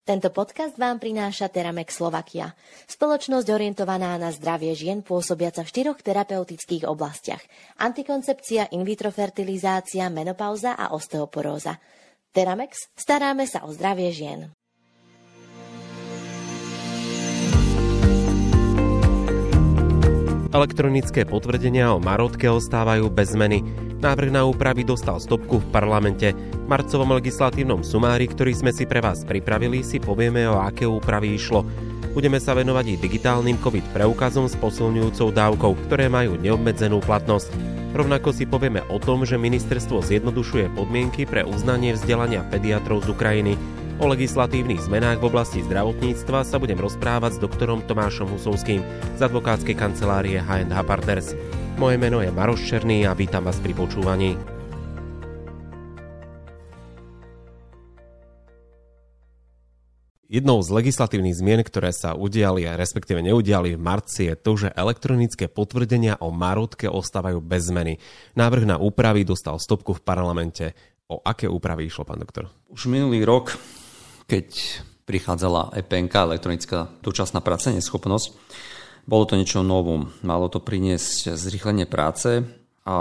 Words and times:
Tento 0.00 0.32
podcast 0.32 0.80
vám 0.80 0.96
prináša 0.96 1.52
Teramex 1.52 2.00
Slovakia, 2.00 2.56
spoločnosť 2.88 3.52
orientovaná 3.52 4.16
na 4.16 4.32
zdravie 4.32 4.72
žien 4.72 5.04
pôsobiaca 5.04 5.60
v 5.60 5.68
štyroch 5.68 6.00
terapeutických 6.00 6.88
oblastiach. 6.88 7.44
Antikoncepcia, 7.76 8.72
in 8.72 8.88
vitro 8.88 9.12
fertilizácia, 9.12 10.08
menopauza 10.08 10.72
a 10.72 10.96
osteoporóza. 10.96 11.76
Teramex, 12.32 12.88
staráme 12.96 13.44
sa 13.44 13.68
o 13.68 13.76
zdravie 13.76 14.08
žien. 14.08 14.48
Elektronické 20.50 21.28
potvrdenia 21.28 21.92
o 21.92 22.00
Marotke 22.00 22.48
ostávajú 22.48 23.12
bez 23.12 23.36
zmeny. 23.36 23.89
Návrh 24.00 24.32
na 24.32 24.48
úpravy 24.48 24.80
dostal 24.80 25.20
stopku 25.20 25.60
v 25.60 25.70
parlamente. 25.76 26.32
V 26.32 26.64
marcovom 26.64 27.20
legislatívnom 27.20 27.84
sumári, 27.84 28.32
ktorý 28.32 28.56
sme 28.56 28.72
si 28.72 28.88
pre 28.88 29.04
vás 29.04 29.28
pripravili, 29.28 29.84
si 29.84 30.00
povieme, 30.00 30.48
o 30.48 30.56
aké 30.56 30.88
úpravy 30.88 31.36
išlo. 31.36 31.68
Budeme 32.16 32.40
sa 32.40 32.56
venovať 32.56 32.96
i 32.96 33.00
digitálnym 33.00 33.60
COVID 33.60 33.92
preukazom 33.92 34.48
s 34.48 34.56
posilňujúcou 34.56 35.36
dávkou, 35.36 35.72
ktoré 35.84 36.08
majú 36.08 36.40
neobmedzenú 36.40 37.04
platnosť. 37.04 37.52
Rovnako 37.92 38.32
si 38.32 38.48
povieme 38.48 38.80
o 38.88 38.96
tom, 38.96 39.28
že 39.28 39.36
ministerstvo 39.36 40.00
zjednodušuje 40.00 40.72
podmienky 40.72 41.28
pre 41.28 41.44
uznanie 41.44 41.92
vzdelania 41.92 42.40
pediatrov 42.48 43.04
z 43.04 43.12
Ukrajiny. 43.12 43.60
O 44.00 44.08
legislatívnych 44.08 44.80
zmenách 44.80 45.20
v 45.20 45.28
oblasti 45.28 45.60
zdravotníctva 45.60 46.48
sa 46.48 46.56
budem 46.56 46.80
rozprávať 46.80 47.36
s 47.36 47.42
doktorom 47.44 47.84
Tomášom 47.84 48.32
Husovským 48.32 48.80
z 49.12 49.20
advokátskej 49.20 49.76
kancelárie 49.76 50.40
H&H 50.40 50.72
Partners. 50.88 51.36
Moje 51.80 51.96
meno 51.96 52.20
je 52.20 52.28
Maroš 52.28 52.68
Černý 52.68 53.08
a 53.08 53.16
vítam 53.16 53.40
vás 53.40 53.56
pri 53.56 53.72
počúvaní. 53.72 54.36
Jednou 60.28 60.60
z 60.60 60.68
legislatívnych 60.76 61.40
zmien, 61.40 61.64
ktoré 61.64 61.96
sa 61.96 62.12
udiali 62.12 62.68
a 62.68 62.76
respektíve 62.76 63.24
neudiali 63.24 63.72
v 63.72 63.80
marci 63.80 64.28
je 64.28 64.36
to, 64.36 64.60
že 64.60 64.76
elektronické 64.76 65.48
potvrdenia 65.48 66.20
o 66.20 66.28
marotke 66.28 66.84
ostávajú 66.84 67.40
bez 67.40 67.72
zmeny. 67.72 67.96
Návrh 68.36 68.68
na 68.68 68.76
úpravy 68.76 69.24
dostal 69.24 69.56
stopku 69.56 69.96
v 69.96 70.04
parlamente. 70.04 70.76
O 71.08 71.24
aké 71.24 71.48
úpravy 71.48 71.88
išlo, 71.88 72.04
pán 72.04 72.20
doktor? 72.20 72.52
Už 72.68 72.92
minulý 72.92 73.24
rok 73.24 73.56
keď 74.28 74.78
prichádzala 75.10 75.74
EPNK, 75.74 76.12
elektronická 76.12 76.92
dočasná 77.02 77.42
práca 77.42 77.74
neschopnosť, 77.74 78.36
bolo 79.10 79.26
to 79.26 79.34
niečo 79.34 79.66
novum. 79.66 80.14
Malo 80.22 80.46
to 80.46 80.62
priniesť 80.62 81.34
zrýchlenie 81.34 81.90
práce 81.90 82.46
a 82.86 82.96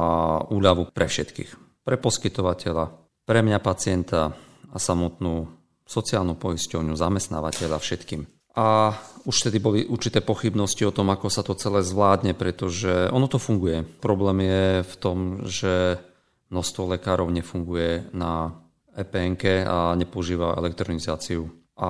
úľavu 0.50 0.90
pre 0.90 1.06
všetkých. 1.06 1.86
Pre 1.86 1.98
poskytovateľa, 2.02 2.86
pre 3.30 3.40
mňa 3.46 3.62
pacienta 3.62 4.34
a 4.74 4.78
samotnú 4.82 5.46
sociálnu 5.86 6.34
poisťovňu, 6.34 6.98
zamestnávateľa 6.98 7.78
všetkým. 7.78 8.26
A 8.58 8.98
už 9.30 9.50
tedy 9.50 9.62
boli 9.62 9.86
určité 9.86 10.26
pochybnosti 10.26 10.82
o 10.82 10.94
tom, 10.94 11.14
ako 11.14 11.30
sa 11.30 11.46
to 11.46 11.54
celé 11.54 11.86
zvládne, 11.86 12.34
pretože 12.34 13.14
ono 13.14 13.30
to 13.30 13.38
funguje. 13.38 13.86
Problém 14.02 14.50
je 14.50 14.66
v 14.82 14.96
tom, 14.98 15.18
že 15.46 16.02
množstvo 16.50 16.98
lekárov 16.98 17.30
nefunguje 17.30 18.10
na 18.18 18.58
EPNK 18.98 19.70
a 19.70 19.94
nepoužíva 19.94 20.58
elektronizáciu. 20.58 21.46
A 21.78 21.90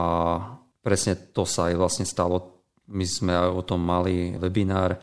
presne 0.83 1.16
to 1.16 1.48
sa 1.48 1.72
aj 1.72 1.76
vlastne 1.80 2.06
stalo. 2.06 2.58
My 2.90 3.06
sme 3.06 3.38
aj 3.38 3.50
o 3.54 3.62
tom 3.62 3.82
mali 3.86 4.34
webinár, 4.36 4.98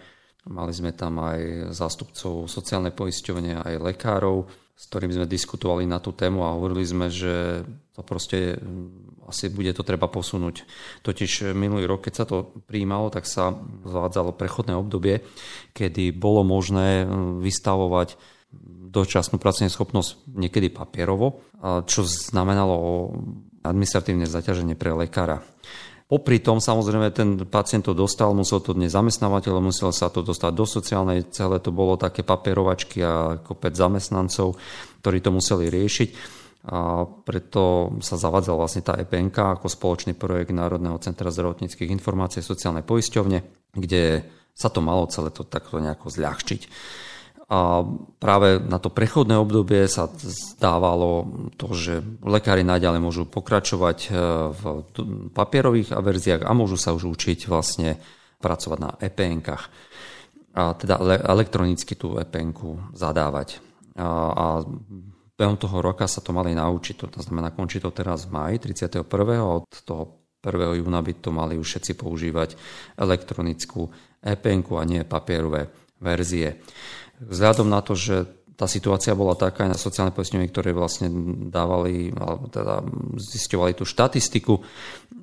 mali 0.51 0.73
sme 0.75 0.95
tam 0.95 1.23
aj 1.23 1.71
zástupcov 1.75 2.47
sociálnej 2.51 2.95
poisťovne, 2.95 3.63
aj 3.63 3.75
lekárov, 3.83 4.47
s 4.77 4.85
ktorými 4.93 5.17
sme 5.17 5.27
diskutovali 5.27 5.89
na 5.89 6.03
tú 6.03 6.13
tému 6.13 6.45
a 6.45 6.55
hovorili 6.55 6.85
sme, 6.85 7.09
že 7.09 7.65
to 7.97 8.05
proste 8.05 8.61
mm, 8.61 9.25
asi 9.33 9.49
bude 9.49 9.73
to 9.73 9.81
treba 9.81 10.07
posunúť. 10.07 10.69
Totiž 11.01 11.57
minulý 11.57 11.89
rok, 11.89 12.05
keď 12.05 12.15
sa 12.15 12.29
to 12.29 12.53
prijímalo, 12.69 13.09
tak 13.09 13.25
sa 13.25 13.57
zvádzalo 13.89 14.37
prechodné 14.37 14.77
obdobie, 14.77 15.25
kedy 15.73 16.13
bolo 16.13 16.45
možné 16.45 17.09
mm, 17.09 17.41
vystavovať 17.41 18.37
dočasnú 18.97 19.37
pracovnú 19.37 19.69
schopnosť 19.69 20.25
niekedy 20.33 20.73
papierovo, 20.73 21.45
čo 21.85 22.07
znamenalo 22.07 23.13
administratívne 23.61 24.25
zaťaženie 24.25 24.79
pre 24.79 24.95
lekára. 24.95 25.43
Popri 26.07 26.39
tom 26.39 26.63
samozrejme 26.63 27.11
ten 27.11 27.35
pacient 27.51 27.83
to 27.83 27.91
dostal, 27.91 28.31
musel 28.31 28.63
to 28.63 28.79
dnes 28.79 28.95
zamestnávateľ, 28.95 29.59
musel 29.59 29.91
sa 29.91 30.07
to 30.07 30.23
dostať 30.23 30.53
do 30.55 30.63
sociálnej, 30.63 31.27
celé 31.35 31.59
to 31.59 31.75
bolo 31.75 31.99
také 31.99 32.23
papierovačky 32.23 33.03
a 33.03 33.43
kopec 33.43 33.75
zamestnancov, 33.75 34.55
ktorí 35.03 35.19
to 35.19 35.35
museli 35.35 35.67
riešiť. 35.67 36.11
A 36.67 37.03
preto 37.07 37.95
sa 38.03 38.15
zavadzala 38.15 38.59
vlastne 38.59 38.87
tá 38.87 38.95
EPNK 38.95 39.59
ako 39.59 39.67
spoločný 39.67 40.15
projekt 40.15 40.55
Národného 40.55 40.99
centra 41.03 41.31
zdravotníckých 41.31 41.91
informácií 41.91 42.39
a 42.39 42.47
sociálnej 42.47 42.87
poisťovne, 42.87 43.39
kde 43.75 44.23
sa 44.55 44.71
to 44.71 44.79
malo 44.79 45.11
celé 45.11 45.35
to 45.35 45.43
takto 45.43 45.83
nejako 45.83 46.07
zľahčiť. 46.07 46.63
A 47.47 47.87
práve 48.19 48.59
na 48.59 48.83
to 48.83 48.91
prechodné 48.91 49.39
obdobie 49.39 49.87
sa 49.87 50.11
zdávalo 50.19 51.31
to, 51.55 51.71
že 51.79 52.03
lekári 52.27 52.67
naďalej 52.67 52.99
môžu 52.99 53.23
pokračovať 53.23 53.99
e, 54.03 54.09
v 54.51 54.63
papierových 55.31 55.95
verziách 55.95 56.43
a 56.43 56.51
môžu 56.59 56.75
sa 56.75 56.91
už 56.91 57.07
učiť 57.07 57.47
vlastne 57.47 58.03
pracovať 58.43 58.79
na 58.83 58.91
EPN-kách. 58.99 59.65
A 60.59 60.75
teda 60.75 60.99
elektronicky 61.23 61.95
tú 61.95 62.19
epn 62.19 62.51
zadávať. 62.91 63.63
A, 63.95 64.09
a 64.35 64.47
behom 65.39 65.55
toho 65.55 65.79
roka 65.79 66.11
sa 66.11 66.19
to 66.19 66.35
mali 66.35 66.51
naučiť, 66.51 66.99
to 66.99 67.21
znamená, 67.23 67.55
končí 67.55 67.79
to 67.79 67.95
teraz 67.95 68.27
v 68.27 68.35
maji 68.35 68.57
31. 68.75 69.07
a 69.39 69.47
od 69.63 69.71
toho 69.87 70.27
1. 70.43 70.83
júna 70.83 70.99
by 70.99 71.13
to 71.23 71.31
mali 71.31 71.55
už 71.61 71.67
všetci 71.67 71.93
používať 71.95 72.59
elektronickú 72.99 73.87
epn 74.19 74.61
a 74.75 74.83
nie 74.83 75.07
papierové 75.07 75.71
verzie. 76.01 76.61
Vzhľadom 77.23 77.69
na 77.69 77.81
to, 77.81 77.97
že 77.97 78.29
tá 78.57 78.65
situácia 78.65 79.13
bola 79.13 79.37
taká 79.37 79.69
aj 79.69 79.71
na 79.77 79.79
sociálne 79.79 80.17
poistenie, 80.17 80.49
ktoré 80.49 80.73
vlastne 80.73 81.13
dávali, 81.53 82.09
alebo 82.17 82.49
teda 82.49 82.81
zisťovali 83.21 83.77
tú 83.77 83.85
štatistiku, 83.85 84.57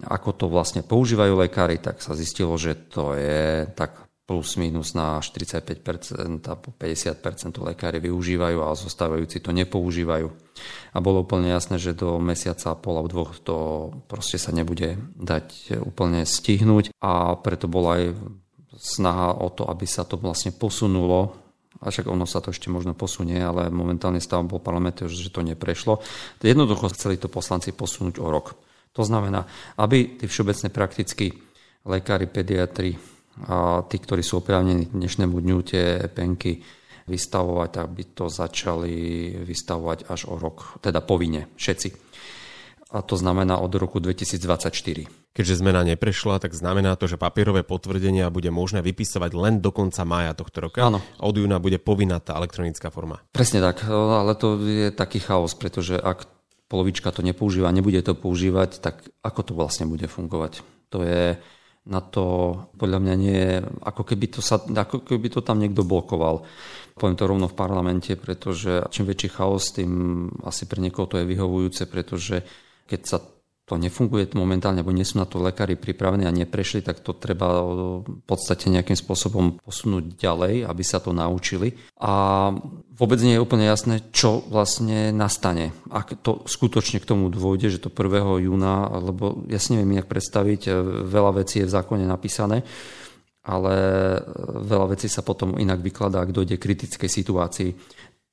ako 0.05 0.29
to 0.37 0.45
vlastne 0.53 0.85
používajú 0.85 1.41
lekári, 1.41 1.81
tak 1.81 1.97
sa 1.99 2.13
zistilo, 2.13 2.53
že 2.61 2.77
to 2.93 3.17
je 3.17 3.65
tak 3.73 4.05
plus 4.23 4.55
minus 4.55 4.95
na 4.95 5.19
45% 5.19 5.83
a 6.47 6.55
50% 6.55 7.59
lekári 7.59 7.99
využívajú 7.99 8.57
a 8.63 8.77
zostávajúci 8.77 9.43
to 9.43 9.51
nepoužívajú. 9.51 10.31
A 10.95 10.97
bolo 11.03 11.27
úplne 11.27 11.51
jasné, 11.51 11.75
že 11.75 11.97
do 11.97 12.21
mesiaca 12.23 12.71
a 12.71 12.79
pol 12.79 13.01
a 13.01 13.03
dvoch 13.03 13.35
to 13.43 13.89
proste 14.07 14.39
sa 14.39 14.55
nebude 14.55 14.95
dať 15.19 15.75
úplne 15.83 16.23
stihnúť 16.23 16.95
a 17.03 17.35
preto 17.35 17.67
bola 17.67 17.99
aj 17.99 18.05
snaha 18.79 19.35
o 19.43 19.51
to, 19.51 19.67
aby 19.67 19.83
sa 19.83 20.07
to 20.07 20.15
vlastne 20.15 20.55
posunulo 20.55 21.42
a 21.83 21.91
však 21.91 22.07
ono 22.07 22.23
sa 22.23 22.39
to 22.39 22.55
ešte 22.55 22.71
možno 22.71 22.95
posunie, 22.95 23.37
ale 23.37 23.67
momentálne 23.67 24.23
stav 24.23 24.39
bol 24.47 24.63
parlament, 24.63 25.03
že 25.03 25.29
to 25.29 25.43
neprešlo. 25.43 25.99
Jednoducho 26.39 26.87
chceli 26.95 27.19
to 27.19 27.27
poslanci 27.27 27.75
posunúť 27.75 28.23
o 28.23 28.31
rok. 28.31 28.55
To 28.95 29.03
znamená, 29.03 29.43
aby 29.75 30.15
tí 30.15 30.25
všeobecne 30.29 30.71
praktickí 30.71 31.35
lekári, 31.83 32.31
pediatri 32.31 32.95
a 33.49 33.83
tí, 33.89 33.97
ktorí 33.99 34.21
sú 34.23 34.39
oprávnení 34.39 34.87
k 34.87 34.95
dnešnému 34.95 35.35
dňu 35.35 35.57
tie 35.65 36.07
penky 36.13 36.61
vystavovať, 37.03 37.69
tak 37.73 37.87
by 37.91 38.03
to 38.15 38.25
začali 38.31 38.95
vystavovať 39.43 40.07
až 40.07 40.31
o 40.31 40.39
rok, 40.39 40.79
teda 40.79 41.03
povinne, 41.03 41.51
všetci. 41.59 41.89
A 42.93 43.01
to 43.01 43.17
znamená 43.17 43.57
od 43.57 43.73
roku 43.73 43.97
2024. 43.97 45.09
Keďže 45.33 45.65
zmena 45.65 45.81
neprešla, 45.81 46.37
tak 46.37 46.53
znamená 46.53 46.93
to, 46.93 47.09
že 47.09 47.17
papierové 47.17 47.65
potvrdenia 47.65 48.29
bude 48.29 48.53
možné 48.53 48.85
vypisovať 48.85 49.33
len 49.33 49.53
do 49.57 49.73
konca 49.73 50.05
mája 50.05 50.37
tohto 50.37 50.69
roka. 50.69 50.85
Áno. 50.85 51.01
Od 51.17 51.33
júna 51.33 51.57
bude 51.57 51.81
povinná 51.81 52.21
tá 52.21 52.37
elektronická 52.37 52.93
forma. 52.93 53.17
Presne 53.33 53.65
tak, 53.65 53.81
ale 53.89 54.37
to 54.37 54.61
je 54.61 54.93
taký 54.93 55.17
chaos, 55.17 55.57
pretože 55.57 55.97
ak 55.97 56.29
polovička 56.69 57.09
to 57.09 57.25
nepoužíva, 57.25 57.73
nebude 57.73 57.97
to 58.05 58.13
používať, 58.13 58.77
tak 58.77 59.09
ako 59.25 59.41
to 59.41 59.51
vlastne 59.57 59.89
bude 59.89 60.05
fungovať? 60.05 60.61
To 60.93 61.01
je 61.01 61.41
na 61.83 61.99
to 61.99 62.55
podľa 62.79 62.99
mňa 63.03 63.15
nie, 63.19 63.41
ako 63.83 64.07
keby 64.07 64.31
to, 64.31 64.39
sa, 64.39 64.61
ako 64.61 65.03
keby 65.03 65.27
to 65.27 65.43
tam 65.43 65.59
niekto 65.59 65.83
blokoval. 65.83 66.47
Poviem 66.95 67.17
to 67.17 67.27
rovno 67.27 67.49
v 67.51 67.57
parlamente, 67.57 68.15
pretože 68.15 68.85
čím 68.87 69.09
väčší 69.09 69.29
chaos, 69.33 69.73
tým 69.75 69.91
asi 70.47 70.63
pre 70.69 70.79
niekoho 70.79 71.09
to 71.09 71.19
je 71.19 71.27
vyhovujúce, 71.27 71.83
pretože 71.89 72.45
keď 72.87 73.01
sa 73.05 73.17
to 73.63 73.79
nefunguje 73.79 74.27
momentálne, 74.35 74.83
alebo 74.83 74.91
nie 74.91 75.07
sú 75.07 75.23
na 75.23 75.23
to 75.23 75.39
lekári 75.39 75.79
pripravení 75.79 76.27
a 76.27 76.35
neprešli, 76.35 76.83
tak 76.83 76.99
to 76.99 77.15
treba 77.15 77.63
v 78.03 78.21
podstate 78.27 78.67
nejakým 78.67 78.99
spôsobom 78.99 79.55
posunúť 79.63 80.19
ďalej, 80.19 80.67
aby 80.67 80.83
sa 80.83 80.99
to 80.99 81.15
naučili. 81.15 81.71
A 82.03 82.51
vôbec 82.91 83.23
nie 83.23 83.39
je 83.39 83.43
úplne 83.43 83.63
jasné, 83.63 84.03
čo 84.11 84.43
vlastne 84.51 85.15
nastane. 85.15 85.71
Ak 85.87 86.11
to 86.19 86.43
skutočne 86.43 86.99
k 86.99 87.07
tomu 87.07 87.31
dôjde, 87.31 87.71
že 87.71 87.79
to 87.79 87.87
1. 87.87 88.43
júna, 88.43 88.91
lebo 88.99 89.47
ja 89.47 89.63
si 89.63 89.71
neviem 89.79 89.95
inak 89.95 90.11
predstaviť, 90.11 90.67
veľa 91.07 91.31
vecí 91.39 91.63
je 91.63 91.67
v 91.71 91.75
zákone 91.79 92.03
napísané, 92.03 92.67
ale 93.47 93.75
veľa 94.59 94.91
vecí 94.91 95.07
sa 95.07 95.23
potom 95.23 95.55
inak 95.55 95.79
vykladá, 95.79 96.19
ak 96.19 96.35
dojde 96.35 96.59
kritickej 96.59 97.07
situácii. 97.07 97.71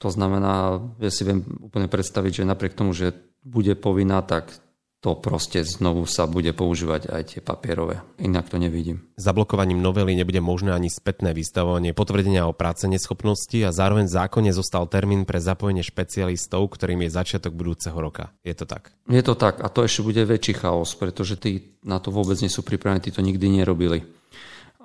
To 0.02 0.10
znamená, 0.10 0.82
ja 0.98 1.10
si 1.14 1.22
viem 1.22 1.46
úplne 1.62 1.86
predstaviť, 1.86 2.42
že 2.42 2.50
napriek 2.50 2.74
tomu, 2.74 2.90
že 2.90 3.29
bude 3.44 3.74
povinná, 3.74 4.22
tak 4.22 4.52
to 5.00 5.16
proste 5.16 5.64
znovu 5.64 6.04
sa 6.04 6.28
bude 6.28 6.52
používať 6.52 7.08
aj 7.08 7.22
tie 7.32 7.40
papierové. 7.40 8.04
Inak 8.20 8.52
to 8.52 8.60
nevidím. 8.60 9.08
Zablokovaním 9.16 9.80
novely 9.80 10.12
nebude 10.12 10.44
možné 10.44 10.76
ani 10.76 10.92
spätné 10.92 11.32
vystavovanie 11.32 11.96
potvrdenia 11.96 12.44
o 12.44 12.52
práce 12.52 12.84
neschopnosti 12.84 13.56
a 13.64 13.72
zároveň 13.72 14.04
v 14.04 14.16
zákone 14.20 14.50
zostal 14.52 14.84
termín 14.92 15.24
pre 15.24 15.40
zapojenie 15.40 15.80
špecialistov, 15.80 16.68
ktorým 16.76 17.08
je 17.08 17.16
začiatok 17.16 17.56
budúceho 17.56 17.96
roka. 17.96 18.28
Je 18.44 18.52
to 18.52 18.68
tak? 18.68 18.92
Je 19.08 19.24
to 19.24 19.32
tak 19.32 19.64
a 19.64 19.72
to 19.72 19.88
ešte 19.88 20.04
bude 20.04 20.20
väčší 20.20 20.60
chaos, 20.60 20.92
pretože 20.92 21.40
tí 21.40 21.80
na 21.80 21.96
to 21.96 22.12
vôbec 22.12 22.36
nie 22.44 22.52
sú 22.52 22.60
pripravení, 22.60 23.00
tí 23.00 23.08
to 23.08 23.24
nikdy 23.24 23.48
nerobili 23.48 24.04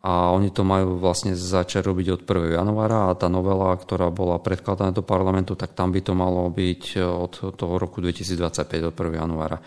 a 0.06 0.30
oni 0.30 0.54
to 0.54 0.62
majú 0.62 1.02
vlastne 1.02 1.34
začať 1.34 1.82
robiť 1.82 2.08
od 2.14 2.22
1. 2.30 2.62
januára 2.62 3.10
a 3.10 3.18
tá 3.18 3.26
novela, 3.26 3.74
ktorá 3.74 4.14
bola 4.14 4.38
predkladaná 4.38 4.94
do 4.94 5.02
parlamentu, 5.02 5.58
tak 5.58 5.74
tam 5.74 5.90
by 5.90 6.06
to 6.06 6.14
malo 6.14 6.46
byť 6.54 7.02
od 7.02 7.58
toho 7.58 7.74
roku 7.82 8.06
2025, 8.06 8.86
od 8.86 8.94
1. 8.94 9.18
januára. 9.18 9.58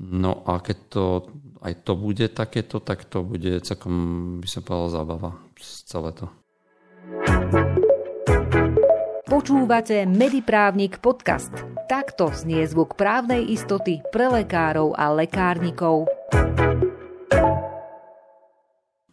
No 0.00 0.40
a 0.48 0.64
keď 0.64 0.78
to, 0.88 1.04
aj 1.60 1.84
to 1.84 1.92
bude 1.92 2.24
takéto, 2.32 2.80
tak 2.80 3.04
to 3.04 3.20
bude 3.20 3.60
celkom, 3.68 3.92
by 4.40 4.48
som 4.48 4.64
povedal, 4.64 4.88
zábava 4.96 5.30
celé 5.60 6.16
to. 6.16 6.26
Počúvate 9.28 10.08
Mediprávnik 10.08 11.04
podcast. 11.04 11.52
Takto 11.84 12.32
znie 12.32 12.64
zvuk 12.64 12.96
právnej 12.96 13.44
istoty 13.52 14.00
pre 14.08 14.32
lekárov 14.32 14.96
a 14.96 15.12
lekárnikov. 15.12 16.08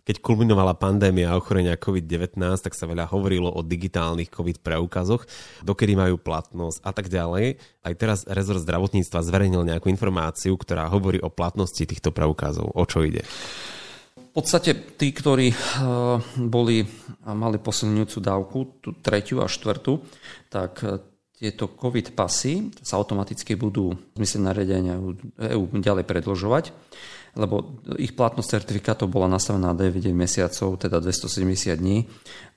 Keď 0.04 0.20
kulminovala 0.20 0.76
pandémia 0.76 1.32
ochorenia 1.32 1.80
COVID-19, 1.80 2.36
tak 2.36 2.76
sa 2.76 2.84
veľa 2.84 3.08
hovorilo 3.08 3.48
o 3.48 3.64
digitálnych 3.64 4.28
COVID 4.28 4.60
preukazoch, 4.60 5.24
dokedy 5.64 5.96
majú 5.96 6.20
platnosť 6.20 6.84
a 6.84 6.92
tak 6.92 7.08
ďalej. 7.08 7.56
Aj 7.88 7.94
teraz 7.96 8.28
rezort 8.28 8.60
zdravotníctva 8.60 9.24
zverejnil 9.24 9.64
nejakú 9.64 9.88
informáciu, 9.88 10.60
ktorá 10.60 10.92
hovorí 10.92 11.24
o 11.24 11.32
platnosti 11.32 11.80
týchto 11.88 12.12
preukazov. 12.12 12.76
O 12.76 12.84
čo 12.84 13.08
ide? 13.08 13.24
V 14.20 14.32
podstate 14.44 14.76
tí, 15.00 15.16
ktorí 15.16 15.56
eh, 15.56 15.56
boli 16.36 16.84
a 17.24 17.32
mali 17.32 17.56
posilňujúcu 17.64 18.18
dávku, 18.20 18.58
tú 18.84 19.00
tretiu 19.00 19.40
a 19.40 19.48
štvrtú, 19.48 20.04
tak 20.52 20.84
eh, 20.84 21.00
tieto 21.40 21.72
COVID 21.72 22.12
pasy 22.12 22.76
sa 22.84 23.00
automaticky 23.00 23.56
budú 23.56 23.96
v 23.96 24.16
zmysle 24.20 24.52
nariadenia 24.52 25.00
EU 25.56 25.64
ďalej 25.80 26.04
predlžovať 26.04 26.76
lebo 27.34 27.82
ich 27.98 28.14
platnosť 28.14 28.62
certifikátov 28.62 29.10
bola 29.10 29.26
nastavená 29.26 29.74
na 29.74 29.78
9 29.78 30.14
mesiacov, 30.14 30.78
teda 30.78 31.02
270 31.02 31.74
dní 31.78 32.06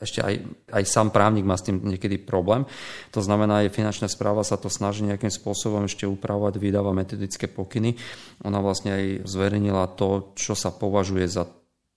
ešte 0.00 0.24
aj, 0.24 0.34
aj 0.72 0.84
sám 0.88 1.12
právnik 1.12 1.44
má 1.44 1.60
s 1.60 1.68
tým 1.68 1.76
niekedy 1.84 2.16
problém. 2.16 2.64
To 3.12 3.20
znamená, 3.20 3.62
aj 3.62 3.76
finančná 3.76 4.08
správa 4.08 4.40
sa 4.40 4.56
to 4.56 4.72
snaží 4.72 5.04
nejakým 5.04 5.28
spôsobom 5.28 5.84
ešte 5.84 6.08
upravovať, 6.08 6.56
vydáva 6.56 6.96
metodické 6.96 7.52
pokyny. 7.52 8.00
Ona 8.48 8.64
vlastne 8.64 8.96
aj 8.96 9.04
zverejnila 9.28 9.92
to, 10.00 10.32
čo 10.34 10.56
sa 10.56 10.72
považuje 10.72 11.28
za 11.28 11.44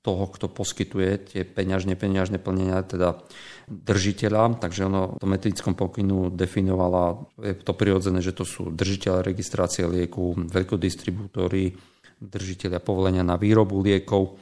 toho, 0.04 0.28
kto 0.28 0.52
poskytuje 0.52 1.32
tie 1.32 1.42
peňažné, 1.48 1.96
peňažné 1.96 2.44
plnenia, 2.44 2.84
teda 2.84 3.24
držiteľa, 3.72 4.60
takže 4.60 4.92
ono 4.92 5.16
v 5.16 5.26
metodickom 5.32 5.80
pokynu 5.80 6.28
definovala, 6.36 7.24
je 7.40 7.56
to 7.56 7.72
prirodzené, 7.72 8.20
že 8.20 8.36
to 8.36 8.44
sú 8.44 8.68
držiteľe 8.76 9.24
registrácie 9.24 9.88
lieku, 9.88 10.36
veľkodistribútory, 10.36 11.72
držiteľia 12.20 12.84
povolenia 12.84 13.24
na 13.24 13.40
výrobu 13.40 13.80
liekov, 13.80 14.36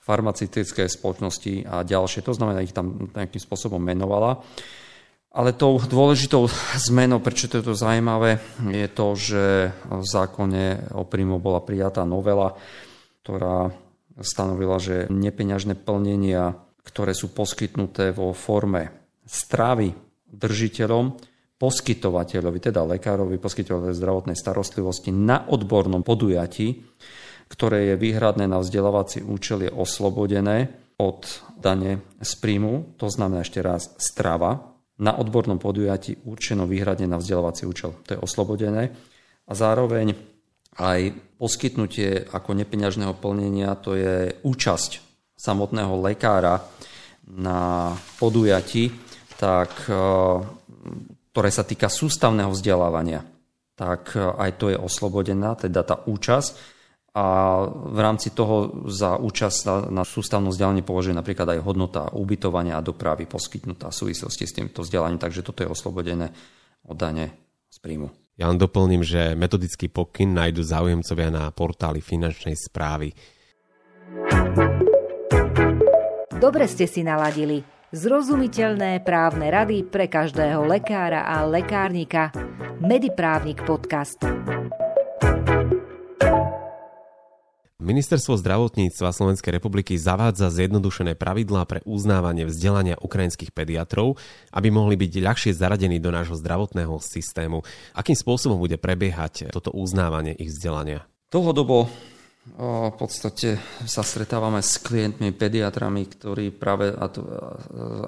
farmaceutické 0.00 0.88
spoločnosti 0.88 1.68
a 1.68 1.84
ďalšie. 1.84 2.24
To 2.24 2.32
znamená, 2.32 2.64
ich 2.64 2.74
tam 2.74 3.12
nejakým 3.12 3.40
spôsobom 3.40 3.78
menovala. 3.78 4.40
Ale 5.30 5.54
tou 5.54 5.78
dôležitou 5.78 6.50
zmenou, 6.74 7.22
prečo 7.22 7.46
to 7.46 7.62
je 7.62 7.70
to 7.70 7.78
zaujímavé, 7.78 8.42
je 8.66 8.88
to, 8.90 9.06
že 9.14 9.44
v 9.86 10.02
zákone 10.02 10.90
o 10.98 11.06
príjmu 11.06 11.38
bola 11.38 11.62
prijatá 11.62 12.02
novela, 12.02 12.58
ktorá 13.22 13.70
stanovila, 14.18 14.82
že 14.82 15.06
nepeňažné 15.06 15.78
plnenia, 15.78 16.58
ktoré 16.82 17.14
sú 17.14 17.30
poskytnuté 17.30 18.10
vo 18.10 18.34
forme 18.34 18.90
stravy 19.22 19.94
držiteľom, 20.26 21.14
poskytovateľovi, 21.60 22.58
teda 22.58 22.82
lekárovi, 22.82 23.36
poskytovateľovi 23.38 23.94
zdravotnej 23.94 24.34
starostlivosti 24.34 25.12
na 25.12 25.46
odbornom 25.46 26.02
podujatí, 26.02 26.80
ktoré 27.50 27.92
je 27.92 27.94
výhradné 27.98 28.46
na 28.46 28.62
vzdelávací 28.62 29.26
účel, 29.26 29.66
je 29.66 29.74
oslobodené 29.74 30.70
od 31.02 31.26
dane 31.58 31.98
z 32.22 32.32
príjmu, 32.38 32.94
to 32.94 33.10
znamená 33.10 33.42
ešte 33.42 33.58
raz 33.58 33.90
strava, 33.98 34.70
na 35.00 35.16
odbornom 35.16 35.56
podujatí 35.56 36.28
určeno 36.28 36.68
výhradne 36.68 37.08
na 37.08 37.16
vzdelávací 37.16 37.64
účel. 37.64 37.96
To 38.04 38.10
je 38.14 38.20
oslobodené. 38.20 38.92
A 39.48 39.52
zároveň 39.56 40.12
aj 40.76 41.16
poskytnutie 41.40 42.28
ako 42.28 42.52
nepeňažného 42.52 43.16
plnenia, 43.16 43.80
to 43.80 43.96
je 43.96 44.36
účasť 44.44 45.00
samotného 45.40 46.04
lekára 46.04 46.60
na 47.24 47.92
podujatí, 48.20 48.92
tak, 49.40 49.88
e, 49.88 49.96
ktoré 51.32 51.48
sa 51.48 51.64
týka 51.64 51.88
sústavného 51.88 52.52
vzdelávania, 52.52 53.24
tak 53.72 54.12
e, 54.12 54.20
aj 54.20 54.50
to 54.60 54.68
je 54.68 54.76
oslobodená, 54.76 55.56
teda 55.56 55.80
tá 55.80 55.96
účasť 56.04 56.79
a 57.10 57.26
v 57.66 57.98
rámci 57.98 58.30
toho 58.30 58.86
za 58.86 59.18
účasť 59.18 59.90
na, 59.90 60.06
sústavnom 60.06 60.54
vzdelaní 60.54 60.86
považuje 60.86 61.10
napríklad 61.10 61.58
aj 61.58 61.64
hodnota 61.66 62.02
ubytovania 62.14 62.78
a 62.78 62.86
dopravy 62.86 63.26
poskytnutá 63.26 63.90
v 63.90 63.98
súvislosti 63.98 64.46
s 64.46 64.54
týmto 64.54 64.86
vzdelaním, 64.86 65.18
takže 65.18 65.42
toto 65.42 65.66
je 65.66 65.72
oslobodené 65.72 66.30
od 66.86 66.94
dane 66.94 67.34
z 67.66 67.78
príjmu. 67.82 68.14
Ja 68.38 68.46
len 68.48 68.56
doplním, 68.56 69.02
že 69.02 69.34
metodický 69.34 69.90
pokyn 69.90 70.32
nájdu 70.32 70.62
záujemcovia 70.62 71.28
na 71.34 71.44
portáli 71.50 71.98
finančnej 72.00 72.54
správy. 72.56 73.12
Dobre 76.40 76.64
ste 76.70 76.88
si 76.88 77.04
naladili. 77.04 77.60
Zrozumiteľné 77.90 79.02
právne 79.02 79.50
rady 79.50 79.82
pre 79.82 80.06
každého 80.06 80.62
lekára 80.62 81.26
a 81.26 81.42
lekárnika. 81.42 82.30
Mediprávnik 82.78 83.66
podcast. 83.66 84.22
Ministerstvo 87.80 88.36
zdravotníctva 88.36 89.08
Slovenskej 89.08 89.56
republiky 89.56 89.96
zavádza 89.96 90.52
zjednodušené 90.52 91.16
pravidlá 91.16 91.64
pre 91.64 91.80
uznávanie 91.88 92.44
vzdelania 92.44 93.00
ukrajinských 93.00 93.56
pediatrov, 93.56 94.20
aby 94.52 94.68
mohli 94.68 95.00
byť 95.00 95.12
ľahšie 95.16 95.52
zaradení 95.56 95.96
do 95.96 96.12
nášho 96.12 96.36
zdravotného 96.36 97.00
systému. 97.00 97.64
Akým 97.96 98.12
spôsobom 98.12 98.60
bude 98.60 98.76
prebiehať 98.76 99.48
toto 99.48 99.72
uznávanie 99.72 100.36
ich 100.36 100.52
vzdelania? 100.52 101.08
Dlhodobo 101.32 101.88
v 102.60 102.96
podstate 103.00 103.56
sa 103.88 104.04
stretávame 104.04 104.60
s 104.60 104.76
klientmi, 104.80 105.32
pediatrami, 105.32 106.04
ktorí 106.04 106.52
práve 106.52 106.92
a 106.92 107.08
to, 107.08 107.24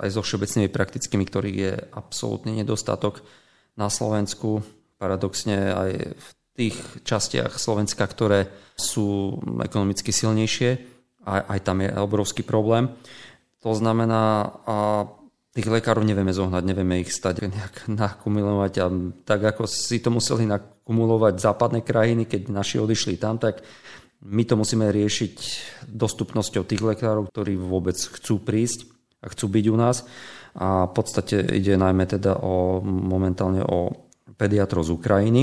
aj 0.05 0.09
so 0.13 0.21
všeobecnými 0.21 0.69
praktickými, 0.69 1.25
ktorých 1.25 1.57
je 1.57 1.73
absolútny 1.97 2.61
nedostatok 2.61 3.25
na 3.77 3.89
Slovensku. 3.89 4.61
Paradoxne 5.01 5.73
aj 5.73 5.91
v 6.13 6.29
tých 6.53 6.77
častiach 7.05 7.57
Slovenska, 7.57 8.05
ktoré 8.05 8.49
sú 8.77 9.39
ekonomicky 9.61 10.13
silnejšie. 10.13 10.71
A 11.23 11.47
aj 11.55 11.61
tam 11.63 11.81
je 11.81 11.91
obrovský 11.95 12.43
problém. 12.43 12.91
To 13.63 13.73
znamená, 13.79 14.51
a 14.67 15.07
tých 15.53 15.69
lekárov 15.69 16.03
nevieme 16.03 16.33
zohnať, 16.33 16.63
nevieme 16.65 17.05
ich 17.05 17.13
stať 17.13 17.47
nejak 17.47 17.77
nakumulovať 18.03 18.73
a 18.83 18.87
tak 19.23 19.55
ako 19.55 19.69
si 19.69 20.01
to 20.03 20.11
museli 20.11 20.49
nakumulovať 20.49 21.35
západné 21.39 21.85
krajiny, 21.85 22.27
keď 22.27 22.51
naši 22.51 22.81
odišli 22.81 23.21
tam, 23.21 23.39
tak 23.39 23.63
my 24.23 24.43
to 24.47 24.55
musíme 24.55 24.87
riešiť 24.87 25.35
dostupnosťou 25.91 26.63
tých 26.63 26.83
lekárov, 26.83 27.31
ktorí 27.31 27.59
vôbec 27.59 27.99
chcú 27.99 28.39
prísť 28.39 28.87
a 29.19 29.31
chcú 29.31 29.51
byť 29.51 29.65
u 29.67 29.77
nás. 29.77 30.07
A 30.55 30.87
v 30.87 30.93
podstate 30.95 31.43
ide 31.43 31.75
najmä 31.75 32.07
teda 32.07 32.39
o, 32.39 32.79
momentálne 32.85 33.67
o 33.67 34.07
pediatrov 34.39 34.87
z 34.87 34.95
Ukrajiny. 34.95 35.43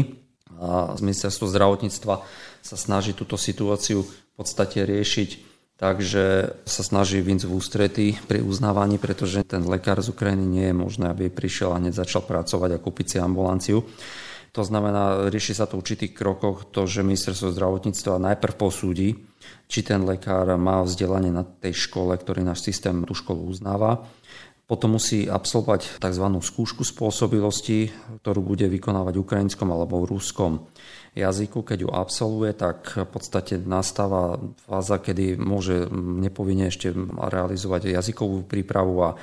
A 0.60 0.94
ministerstvo 1.00 1.48
zdravotníctva 1.48 2.16
sa 2.60 2.76
snaží 2.76 3.16
túto 3.16 3.40
situáciu 3.40 4.04
v 4.04 4.34
podstate 4.36 4.84
riešiť 4.84 5.50
Takže 5.80 6.60
sa 6.68 6.84
snaží 6.84 7.24
vinc 7.24 7.48
v 7.48 7.56
ústretí 7.56 8.08
pri 8.28 8.44
uznávaní, 8.44 9.00
pretože 9.00 9.48
ten 9.48 9.64
lekár 9.64 10.04
z 10.04 10.12
Ukrajiny 10.12 10.44
nie 10.44 10.66
je 10.68 10.76
možné, 10.76 11.08
aby 11.08 11.32
prišiel 11.32 11.72
a 11.72 11.80
hneď 11.80 12.04
začal 12.04 12.28
pracovať 12.28 12.76
a 12.76 12.84
kúpiť 12.84 13.16
si 13.16 13.18
ambulanciu. 13.24 13.88
To 14.52 14.62
znamená, 14.68 15.32
rieši 15.32 15.56
sa 15.56 15.72
to 15.72 15.80
v 15.80 15.88
určitých 15.88 16.12
krokoch 16.12 16.68
to, 16.76 16.84
že 16.84 17.00
ministerstvo 17.00 17.56
zdravotníctva 17.56 18.20
najprv 18.20 18.60
posúdi, 18.60 19.24
či 19.72 19.80
ten 19.80 20.04
lekár 20.04 20.52
má 20.60 20.84
vzdelanie 20.84 21.32
na 21.32 21.48
tej 21.48 21.88
škole, 21.88 22.12
ktorý 22.12 22.44
náš 22.44 22.60
systém 22.60 23.00
tú 23.08 23.16
školu 23.16 23.48
uznáva. 23.48 24.04
Potom 24.70 25.02
musí 25.02 25.26
absolvovať 25.26 25.98
tzv. 25.98 26.26
skúšku 26.30 26.86
spôsobilosti, 26.86 27.90
ktorú 28.22 28.54
bude 28.54 28.70
vykonávať 28.70 29.18
v 29.18 29.24
ukrajinskom 29.26 29.66
alebo 29.74 30.06
v 30.06 30.14
ruskom 30.14 30.70
jazyku, 31.18 31.66
keď 31.66 31.78
ju 31.84 31.90
absolvuje, 31.90 32.54
tak 32.54 32.94
v 33.02 33.10
podstate 33.10 33.58
nastáva 33.58 34.38
fáza, 34.70 35.02
kedy 35.02 35.42
môže 35.42 35.90
nepovinne 36.22 36.70
ešte 36.70 36.94
realizovať 37.18 37.90
jazykovú 37.90 38.46
prípravu 38.46 39.10
a 39.10 39.18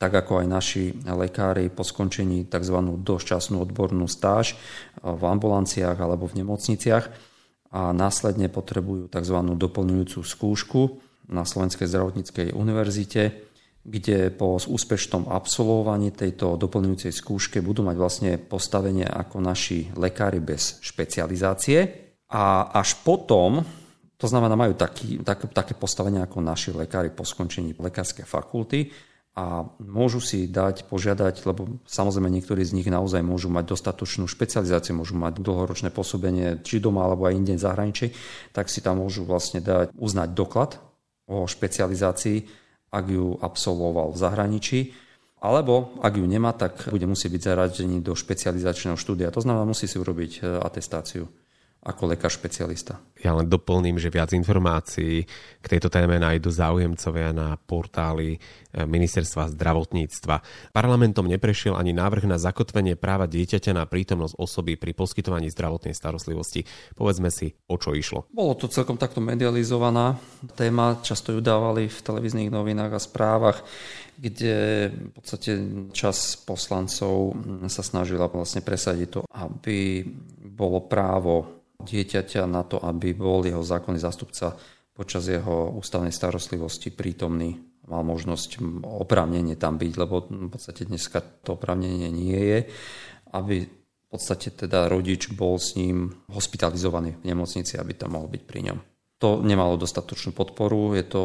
tak 0.00 0.26
ako 0.26 0.42
aj 0.42 0.46
naši 0.50 0.90
lekári 1.06 1.70
po 1.70 1.86
skončení 1.86 2.50
tzv. 2.50 2.76
dočasnú 3.04 3.62
odbornú 3.62 4.10
stáž 4.10 4.58
v 4.98 5.22
ambulanciách 5.22 6.02
alebo 6.02 6.26
v 6.26 6.42
nemocniciach 6.42 7.04
a 7.70 7.94
následne 7.94 8.50
potrebujú 8.50 9.06
tzv. 9.06 9.38
doplňujúcu 9.54 10.18
skúšku 10.26 10.80
na 11.30 11.46
Slovenskej 11.46 11.86
zdravotníckej 11.86 12.58
univerzite, 12.58 13.49
kde 13.80 14.28
po 14.36 14.60
úspešnom 14.60 15.32
absolvovaní 15.32 16.12
tejto 16.12 16.60
doplňujúcej 16.60 17.16
skúške 17.16 17.64
budú 17.64 17.80
mať 17.80 17.96
vlastne 17.96 18.30
postavenie 18.36 19.08
ako 19.08 19.40
naši 19.40 19.88
lekári 19.96 20.44
bez 20.44 20.76
špecializácie. 20.84 21.78
A 22.30 22.70
až 22.76 23.00
potom, 23.00 23.64
to 24.20 24.26
znamená, 24.28 24.54
majú 24.54 24.76
taký, 24.76 25.24
tak, 25.24 25.48
také 25.50 25.72
postavenie 25.72 26.20
ako 26.20 26.44
naši 26.44 26.76
lekári 26.76 27.08
po 27.08 27.24
skončení 27.24 27.72
lekárskej 27.72 28.28
fakulty 28.28 28.92
a 29.40 29.64
môžu 29.80 30.20
si 30.20 30.50
dať, 30.50 30.90
požiadať, 30.90 31.46
lebo 31.48 31.80
samozrejme 31.86 32.28
niektorí 32.28 32.66
z 32.66 32.76
nich 32.76 32.88
naozaj 32.90 33.24
môžu 33.24 33.48
mať 33.48 33.72
dostatočnú 33.72 34.28
špecializáciu, 34.28 34.92
môžu 34.98 35.16
mať 35.16 35.40
dlhoročné 35.40 35.88
pôsobenie 35.94 36.60
či 36.66 36.82
doma 36.82 37.08
alebo 37.08 37.24
aj 37.30 37.38
inde 37.38 37.54
v 37.56 37.64
zahraničí, 37.64 38.06
tak 38.52 38.68
si 38.68 38.84
tam 38.84 39.00
môžu 39.00 39.24
vlastne 39.24 39.64
dať, 39.64 39.94
uznať 39.96 40.28
doklad 40.36 40.82
o 41.30 41.46
špecializácii 41.46 42.60
ak 42.90 43.04
ju 43.06 43.38
absolvoval 43.38 44.12
v 44.12 44.20
zahraničí, 44.20 44.80
alebo 45.40 45.96
ak 46.04 46.20
ju 46.20 46.26
nemá, 46.28 46.52
tak 46.52 46.92
bude 46.92 47.08
musieť 47.08 47.30
byť 47.32 47.42
zaradený 47.42 48.04
do 48.04 48.12
špecializačného 48.12 48.98
štúdia. 49.00 49.32
To 49.32 49.40
znamená, 49.40 49.64
musí 49.64 49.88
si 49.88 49.96
urobiť 49.96 50.32
e, 50.36 50.60
atestáciu 50.60 51.24
ako 51.80 52.12
lekár 52.12 52.28
špecialista. 52.28 53.00
Ja 53.24 53.32
len 53.32 53.48
doplním, 53.48 53.96
že 53.96 54.12
viac 54.12 54.36
informácií 54.36 55.24
k 55.60 55.66
tejto 55.66 55.88
téme 55.88 56.20
nájdu 56.20 56.52
záujemcovia 56.52 57.32
na 57.32 57.56
portáli 57.56 58.36
eh, 58.36 58.84
Ministerstva 58.84 59.48
zdravotníctva. 59.56 60.44
Parlamentom 60.76 61.24
neprešiel 61.24 61.72
ani 61.76 61.96
návrh 61.96 62.28
na 62.28 62.36
zakotvenie 62.36 63.00
práva 63.00 63.24
dieťaťa 63.24 63.72
na 63.72 63.88
prítomnosť 63.88 64.36
osoby 64.36 64.76
pri 64.76 64.92
poskytovaní 64.92 65.48
zdravotnej 65.48 65.96
starostlivosti. 65.96 66.68
Povedzme 66.92 67.32
si, 67.32 67.56
o 67.64 67.80
čo 67.80 67.96
išlo. 67.96 68.28
Bolo 68.28 68.60
to 68.60 68.68
celkom 68.68 69.00
takto 69.00 69.24
medializovaná 69.24 70.20
téma, 70.60 71.00
často 71.00 71.32
ju 71.32 71.40
dávali 71.40 71.88
v 71.88 71.98
televíznych 72.04 72.52
novinách 72.52 72.92
a 72.92 73.00
správach 73.00 73.64
kde 74.20 74.56
v 74.92 75.12
podstate 75.16 75.52
čas 75.96 76.36
poslancov 76.36 77.32
sa 77.72 77.80
snažila 77.80 78.28
vlastne 78.28 78.60
presadiť 78.60 79.08
to, 79.08 79.20
aby 79.32 80.04
bolo 80.44 80.84
právo 80.84 81.59
dieťaťa 81.82 82.44
na 82.46 82.62
to, 82.64 82.78
aby 82.80 83.16
bol 83.16 83.44
jeho 83.44 83.64
zákonný 83.64 83.98
zástupca 83.98 84.56
počas 84.94 85.24
jeho 85.24 85.72
ústavnej 85.80 86.12
starostlivosti 86.12 86.92
prítomný, 86.92 87.56
mal 87.88 88.04
možnosť 88.04 88.60
oprávnenie 88.84 89.56
tam 89.56 89.80
byť, 89.80 89.92
lebo 89.96 90.28
v 90.28 90.50
podstate 90.52 90.84
dneska 90.86 91.24
to 91.42 91.56
oprávnenie 91.56 92.12
nie 92.12 92.36
je, 92.36 92.58
aby 93.32 93.64
v 93.64 94.06
podstate 94.06 94.52
teda 94.52 94.90
rodič 94.90 95.30
bol 95.32 95.56
s 95.56 95.78
ním 95.78 96.12
hospitalizovaný 96.28 97.16
v 97.22 97.26
nemocnici, 97.32 97.78
aby 97.78 97.94
tam 97.94 98.18
mohol 98.18 98.28
byť 98.28 98.42
pri 98.44 98.60
ňom. 98.70 98.78
To 99.20 99.40
nemalo 99.40 99.80
dostatočnú 99.80 100.32
podporu, 100.32 100.96
je 100.96 101.04
to 101.06 101.22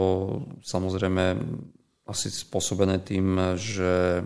samozrejme 0.62 1.36
asi 2.06 2.30
spôsobené 2.30 3.02
tým, 3.02 3.58
že 3.58 4.22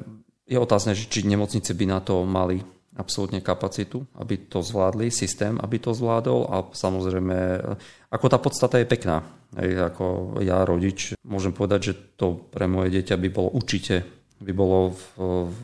je 0.49 0.57
otázne, 0.57 0.97
či 0.97 1.23
nemocnice 1.23 1.71
by 1.77 1.85
na 1.87 1.99
to 2.03 2.25
mali 2.27 2.59
absolútne 2.99 3.39
kapacitu, 3.39 4.03
aby 4.19 4.51
to 4.51 4.59
zvládli, 4.59 5.07
systém, 5.07 5.55
aby 5.63 5.79
to 5.79 5.95
zvládol 5.95 6.51
a 6.51 6.67
samozrejme, 6.75 7.63
ako 8.11 8.25
tá 8.27 8.37
podstata 8.37 8.75
je 8.75 8.91
pekná. 8.91 9.23
Hej, 9.55 9.95
ako 9.95 10.37
ja, 10.43 10.61
rodič, 10.67 11.15
môžem 11.23 11.55
povedať, 11.55 11.79
že 11.81 11.93
to 12.19 12.37
pre 12.51 12.67
moje 12.67 12.91
dieťa 12.93 13.15
by 13.15 13.29
bolo 13.31 13.49
určite, 13.55 14.03
by 14.43 14.51
bolo 14.51 14.93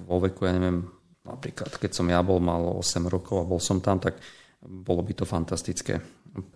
vo 0.08 0.18
veku, 0.24 0.48
ja 0.48 0.56
neviem, 0.56 0.88
napríklad 1.27 1.75
keď 1.75 1.92
som 1.92 2.08
ja 2.10 2.24
bol, 2.24 2.39
mal 2.39 2.80
8 2.82 3.06
rokov 3.12 3.44
a 3.44 3.50
bol 3.50 3.60
som 3.60 3.84
tam, 3.84 4.00
tak 4.00 4.18
bolo 4.65 5.06
by 5.06 5.13
to 5.13 5.25
fantastické 5.27 6.01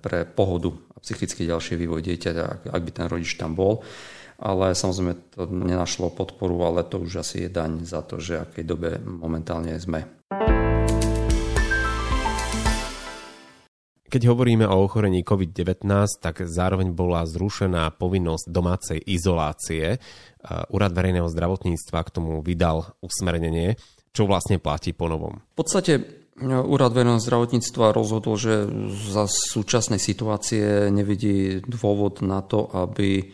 pre 0.02 0.26
pohodu 0.26 0.74
a 0.96 0.98
psychicky 1.04 1.46
ďalší 1.46 1.78
vývoj 1.78 2.02
dieťaťa, 2.02 2.44
ak, 2.44 2.62
ak 2.74 2.82
by 2.82 2.92
ten 2.92 3.06
rodič 3.06 3.38
tam 3.38 3.54
bol. 3.54 3.86
Ale 4.40 4.72
samozrejme 4.72 5.36
to 5.36 5.52
nenašlo 5.52 6.16
podporu, 6.16 6.64
ale 6.64 6.88
to 6.88 7.04
už 7.04 7.28
asi 7.28 7.44
je 7.44 7.50
daň 7.52 7.84
za 7.84 8.00
to, 8.08 8.24
že 8.24 8.40
akej 8.40 8.64
dobe 8.64 8.96
momentálne 9.04 9.76
sme. 9.76 10.19
Keď 14.10 14.26
hovoríme 14.26 14.66
o 14.66 14.90
ochorení 14.90 15.22
COVID-19, 15.22 15.86
tak 16.18 16.42
zároveň 16.50 16.98
bola 16.98 17.30
zrušená 17.30 17.94
povinnosť 17.94 18.46
domácej 18.50 19.00
izolácie. 19.06 20.02
Úrad 20.74 20.98
verejného 20.98 21.30
zdravotníctva 21.30 22.00
k 22.02 22.14
tomu 22.18 22.42
vydal 22.42 22.98
usmernenie, 23.06 23.78
čo 24.10 24.26
vlastne 24.26 24.58
platí 24.58 24.98
po 24.98 25.06
novom. 25.06 25.46
V 25.54 25.58
podstate 25.62 26.26
no, 26.42 26.66
Úrad 26.66 26.98
verejného 26.98 27.22
zdravotníctva 27.22 27.94
rozhodol, 27.94 28.34
že 28.42 28.66
za 29.14 29.30
súčasnej 29.30 30.02
situácie 30.02 30.90
nevidí 30.90 31.62
dôvod 31.62 32.26
na 32.26 32.42
to, 32.42 32.66
aby 32.74 33.30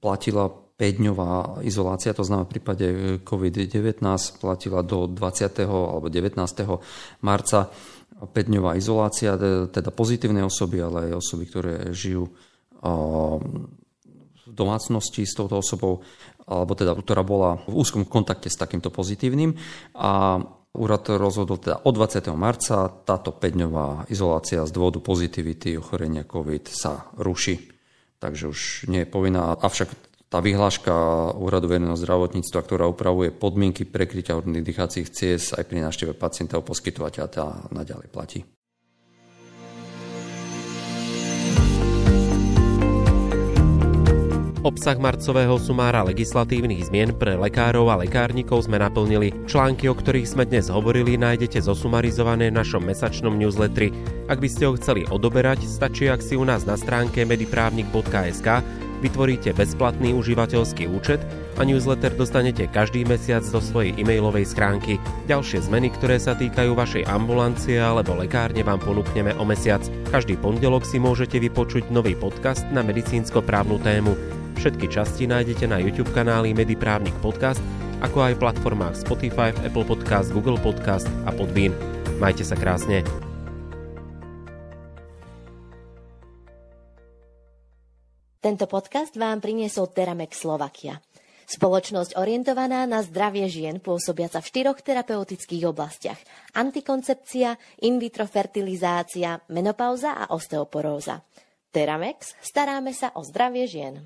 platila 0.00 0.48
5-dňová 0.74 1.62
izolácia, 1.62 2.10
to 2.10 2.26
znamená 2.26 2.50
v 2.50 2.54
prípade 2.58 2.86
COVID-19 3.22 4.02
platila 4.42 4.82
do 4.82 5.06
20. 5.06 5.70
alebo 5.70 6.10
19. 6.10 6.34
marca 7.22 7.70
5-dňová 8.22 8.78
izolácia, 8.78 9.34
teda 9.68 9.90
pozitívne 9.90 10.46
osoby, 10.46 10.78
ale 10.78 11.10
aj 11.10 11.18
osoby, 11.18 11.44
ktoré 11.50 11.74
žijú 11.90 12.30
v 14.44 14.50
domácnosti 14.52 15.26
s 15.26 15.34
touto 15.34 15.58
osobou, 15.58 16.04
alebo 16.44 16.76
teda, 16.76 16.92
ktorá 16.94 17.24
bola 17.24 17.58
v 17.64 17.80
úzkom 17.80 18.04
kontakte 18.04 18.52
s 18.52 18.60
takýmto 18.60 18.92
pozitívnym. 18.92 19.56
A 19.96 20.38
úrad 20.74 21.06
rozhodol 21.16 21.58
teda 21.58 21.82
od 21.86 21.94
20. 21.96 22.34
marca 22.36 22.90
táto 22.90 23.32
5-dňová 23.34 24.10
izolácia 24.12 24.66
z 24.66 24.70
dôvodu 24.74 25.00
pozitivity 25.00 25.78
ochorenia 25.80 26.26
COVID 26.28 26.64
sa 26.68 27.08
ruší. 27.18 27.72
Takže 28.20 28.44
už 28.50 28.60
nie 28.92 29.02
je 29.04 29.08
povinná, 29.08 29.56
avšak 29.58 30.13
tá 30.34 30.42
vyhláška 30.42 30.90
Úradu 31.38 31.70
verejného 31.70 31.94
zdravotníctva, 31.94 32.66
ktorá 32.66 32.90
upravuje 32.90 33.30
podmienky 33.30 33.86
prekrytia 33.86 34.34
orných 34.34 34.66
dýchacích 34.66 35.06
ciest 35.14 35.54
aj 35.54 35.62
pri 35.62 35.86
návšteve 35.86 36.18
pacientov 36.18 36.66
poskytovateľa, 36.66 37.28
tá 37.30 37.46
naďalej 37.70 38.10
platí. 38.10 38.42
Obsah 44.64 44.96
marcového 44.96 45.60
sumára 45.60 46.02
legislatívnych 46.08 46.88
zmien 46.88 47.12
pre 47.14 47.36
lekárov 47.36 47.84
a 47.92 48.00
lekárnikov 48.00 48.64
sme 48.64 48.80
naplnili. 48.80 49.30
Články, 49.44 49.92
o 49.92 49.94
ktorých 49.94 50.24
sme 50.24 50.48
dnes 50.48 50.72
hovorili, 50.72 51.20
nájdete 51.20 51.60
zosumarizované 51.62 52.48
v 52.48 52.58
našom 52.58 52.80
mesačnom 52.80 53.36
newsletteri. 53.36 53.92
Ak 54.26 54.40
by 54.40 54.48
ste 54.48 54.66
ho 54.66 54.72
chceli 54.80 55.04
odoberať, 55.04 55.68
stačí, 55.68 56.08
ak 56.08 56.24
si 56.24 56.34
u 56.34 56.48
nás 56.48 56.64
na 56.64 56.80
stránke 56.80 57.28
mediprávnik.sk 57.28 58.48
Vytvoríte 59.02 59.50
bezplatný 59.56 60.14
užívateľský 60.14 60.90
účet 60.90 61.22
a 61.58 61.62
newsletter 61.62 62.14
dostanete 62.14 62.70
každý 62.70 63.06
mesiac 63.06 63.42
do 63.46 63.58
svojej 63.62 63.94
e-mailovej 63.98 64.48
schránky. 64.50 64.98
Ďalšie 65.30 65.66
zmeny, 65.66 65.90
ktoré 65.94 66.18
sa 66.18 66.34
týkajú 66.34 66.74
vašej 66.74 67.06
ambulancie 67.06 67.78
alebo 67.78 68.14
lekárne 68.14 68.62
vám 68.62 68.80
ponúkneme 68.80 69.34
o 69.38 69.44
mesiac. 69.44 69.82
Každý 70.10 70.38
pondelok 70.38 70.86
si 70.86 71.02
môžete 71.02 71.38
vypočuť 71.42 71.90
nový 71.90 72.14
podcast 72.14 72.62
na 72.70 72.82
medicínsko-právnu 72.86 73.82
tému. 73.82 74.14
Všetky 74.58 74.86
časti 74.88 75.26
nájdete 75.26 75.66
na 75.66 75.82
YouTube 75.82 76.14
kanáli 76.14 76.54
Mediprávnik 76.54 77.14
Podcast, 77.18 77.60
ako 78.00 78.24
aj 78.30 78.40
platformách 78.40 79.00
Spotify, 79.00 79.50
Apple 79.66 79.84
Podcast, 79.84 80.30
Google 80.30 80.60
Podcast 80.60 81.10
a 81.26 81.34
Podbean. 81.34 81.74
Majte 82.22 82.46
sa 82.46 82.54
krásne. 82.54 83.33
Tento 88.44 88.68
podcast 88.68 89.16
vám 89.16 89.40
priniesol 89.40 89.88
Teramex 89.88 90.44
Slovakia. 90.44 91.00
Spoločnosť 91.48 92.20
orientovaná 92.20 92.84
na 92.84 93.00
zdravie 93.00 93.48
žien 93.48 93.80
pôsobiaca 93.80 94.44
v 94.44 94.48
štyroch 94.52 94.84
terapeutických 94.84 95.64
oblastiach. 95.64 96.20
Antikoncepcia, 96.52 97.56
in 97.88 97.96
vitro 97.96 98.28
fertilizácia, 98.28 99.40
menopauza 99.48 100.20
a 100.20 100.28
osteoporóza. 100.36 101.24
Teramex, 101.72 102.36
staráme 102.44 102.92
sa 102.92 103.16
o 103.16 103.24
zdravie 103.24 103.64
žien. 103.64 104.04